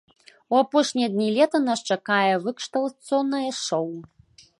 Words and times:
У 0.53 0.55
апошнія 0.59 1.09
дні 1.15 1.27
лета 1.35 1.57
нас 1.65 1.83
чакае 1.95 2.31
выкшталцонае 2.45 3.45
шоў! 3.61 3.87